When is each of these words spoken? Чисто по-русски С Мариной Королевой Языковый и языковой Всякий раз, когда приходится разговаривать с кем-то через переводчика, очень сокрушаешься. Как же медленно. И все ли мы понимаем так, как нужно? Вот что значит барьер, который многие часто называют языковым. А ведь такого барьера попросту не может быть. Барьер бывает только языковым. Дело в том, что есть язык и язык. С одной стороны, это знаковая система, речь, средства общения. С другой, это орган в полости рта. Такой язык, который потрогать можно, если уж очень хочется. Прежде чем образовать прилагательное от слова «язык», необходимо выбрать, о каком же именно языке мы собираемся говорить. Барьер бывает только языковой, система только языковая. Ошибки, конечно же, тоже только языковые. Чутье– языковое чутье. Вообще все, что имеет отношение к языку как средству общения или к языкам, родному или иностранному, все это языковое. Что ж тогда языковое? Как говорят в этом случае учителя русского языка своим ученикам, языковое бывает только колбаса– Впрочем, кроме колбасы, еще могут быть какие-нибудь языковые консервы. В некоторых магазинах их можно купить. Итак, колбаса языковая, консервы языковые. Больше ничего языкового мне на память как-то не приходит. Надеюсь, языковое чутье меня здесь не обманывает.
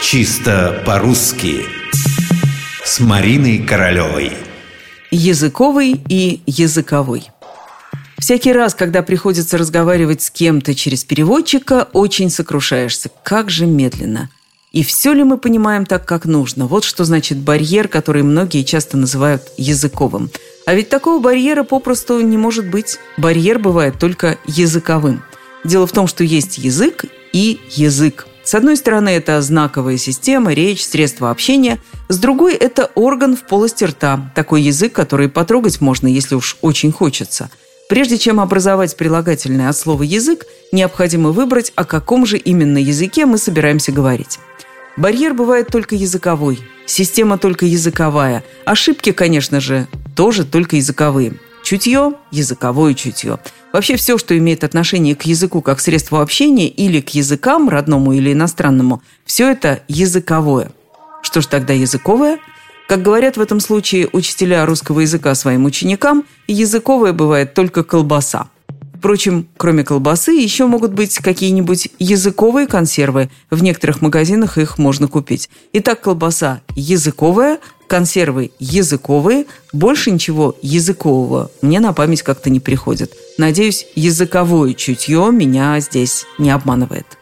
Чисто 0.00 0.80
по-русски 0.86 1.64
С 2.84 3.00
Мариной 3.00 3.58
Королевой 3.58 4.32
Языковый 5.10 6.00
и 6.08 6.40
языковой 6.46 7.30
Всякий 8.16 8.52
раз, 8.52 8.76
когда 8.76 9.02
приходится 9.02 9.58
разговаривать 9.58 10.22
с 10.22 10.30
кем-то 10.30 10.74
через 10.76 11.04
переводчика, 11.04 11.88
очень 11.92 12.30
сокрушаешься. 12.30 13.10
Как 13.24 13.50
же 13.50 13.66
медленно. 13.66 14.30
И 14.72 14.84
все 14.84 15.12
ли 15.12 15.24
мы 15.24 15.36
понимаем 15.36 15.84
так, 15.84 16.06
как 16.06 16.26
нужно? 16.26 16.66
Вот 16.66 16.84
что 16.84 17.04
значит 17.04 17.38
барьер, 17.38 17.88
который 17.88 18.22
многие 18.22 18.62
часто 18.62 18.96
называют 18.96 19.42
языковым. 19.56 20.30
А 20.64 20.74
ведь 20.74 20.90
такого 20.90 21.20
барьера 21.20 21.64
попросту 21.64 22.20
не 22.20 22.36
может 22.36 22.70
быть. 22.70 22.98
Барьер 23.16 23.58
бывает 23.58 23.98
только 23.98 24.38
языковым. 24.46 25.24
Дело 25.64 25.86
в 25.88 25.92
том, 25.92 26.06
что 26.06 26.22
есть 26.22 26.58
язык 26.58 27.04
и 27.32 27.60
язык. 27.72 28.26
С 28.48 28.54
одной 28.54 28.78
стороны, 28.78 29.10
это 29.10 29.42
знаковая 29.42 29.98
система, 29.98 30.54
речь, 30.54 30.82
средства 30.82 31.30
общения. 31.30 31.78
С 32.08 32.16
другой, 32.18 32.54
это 32.54 32.90
орган 32.94 33.36
в 33.36 33.42
полости 33.42 33.84
рта. 33.84 34.32
Такой 34.34 34.62
язык, 34.62 34.94
который 34.94 35.28
потрогать 35.28 35.82
можно, 35.82 36.06
если 36.06 36.34
уж 36.34 36.56
очень 36.62 36.90
хочется. 36.90 37.50
Прежде 37.90 38.16
чем 38.16 38.40
образовать 38.40 38.96
прилагательное 38.96 39.68
от 39.68 39.76
слова 39.76 40.02
«язык», 40.02 40.46
необходимо 40.72 41.28
выбрать, 41.28 41.74
о 41.74 41.84
каком 41.84 42.24
же 42.24 42.38
именно 42.38 42.78
языке 42.78 43.26
мы 43.26 43.36
собираемся 43.36 43.92
говорить. 43.92 44.38
Барьер 44.96 45.34
бывает 45.34 45.68
только 45.68 45.94
языковой, 45.94 46.58
система 46.86 47.36
только 47.36 47.66
языковая. 47.66 48.44
Ошибки, 48.64 49.12
конечно 49.12 49.60
же, 49.60 49.88
тоже 50.16 50.46
только 50.46 50.76
языковые. 50.76 51.34
Чутье– 51.68 52.14
языковое 52.30 52.94
чутье. 52.94 53.38
Вообще 53.74 53.96
все, 53.96 54.16
что 54.16 54.34
имеет 54.38 54.64
отношение 54.64 55.14
к 55.14 55.24
языку 55.24 55.60
как 55.60 55.80
средству 55.80 56.16
общения 56.16 56.66
или 56.66 57.02
к 57.02 57.10
языкам, 57.10 57.68
родному 57.68 58.14
или 58.14 58.32
иностранному, 58.32 59.02
все 59.26 59.50
это 59.50 59.82
языковое. 59.86 60.72
Что 61.20 61.42
ж 61.42 61.46
тогда 61.46 61.74
языковое? 61.74 62.38
Как 62.88 63.02
говорят 63.02 63.36
в 63.36 63.42
этом 63.42 63.60
случае 63.60 64.08
учителя 64.14 64.64
русского 64.64 65.00
языка 65.00 65.34
своим 65.34 65.66
ученикам, 65.66 66.24
языковое 66.46 67.12
бывает 67.12 67.52
только 67.52 67.84
колбаса– 67.84 68.48
Впрочем, 68.98 69.46
кроме 69.56 69.84
колбасы, 69.84 70.32
еще 70.32 70.66
могут 70.66 70.92
быть 70.92 71.20
какие-нибудь 71.20 71.88
языковые 72.00 72.66
консервы. 72.66 73.30
В 73.48 73.62
некоторых 73.62 74.02
магазинах 74.02 74.58
их 74.58 74.76
можно 74.76 75.06
купить. 75.06 75.50
Итак, 75.72 76.00
колбаса 76.00 76.62
языковая, 76.74 77.60
консервы 77.88 78.52
языковые. 78.60 79.46
Больше 79.72 80.12
ничего 80.12 80.56
языкового 80.62 81.50
мне 81.60 81.80
на 81.80 81.92
память 81.92 82.22
как-то 82.22 82.50
не 82.50 82.60
приходит. 82.60 83.12
Надеюсь, 83.36 83.86
языковое 83.96 84.74
чутье 84.74 85.30
меня 85.32 85.80
здесь 85.80 86.24
не 86.38 86.50
обманывает. 86.50 87.17